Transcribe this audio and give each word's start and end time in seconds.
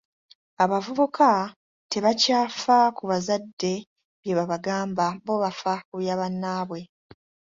Abavubuka 0.63 1.29
tebakyafa 1.91 2.77
ku 2.97 3.03
bazadde 3.11 3.73
bye 4.21 4.33
babagamba 4.37 5.05
bo 5.25 5.35
bafa 5.43 5.73
bya 5.99 6.15
ba 6.15 6.19
bannaabwe. 6.21 6.79